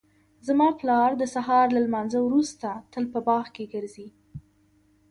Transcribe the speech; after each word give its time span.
زما 0.47 0.69
پلار 0.79 1.09
د 1.17 1.23
سهار 1.35 1.65
له 1.75 1.79
لمانځه 1.85 2.19
وروسته 2.23 2.67
تل 2.91 3.03
په 3.13 3.19
باغ 3.27 3.45
کې 3.55 3.63
ګرځي 3.73 4.07